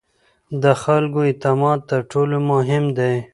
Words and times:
د 0.63 0.65
خلکو 0.83 1.19
اعتماد 1.29 1.79
تر 1.89 2.01
ټولو 2.11 2.35
مهم 2.51 2.85
دی 2.97 3.13